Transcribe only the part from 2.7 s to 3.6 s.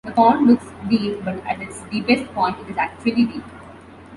is actually deep.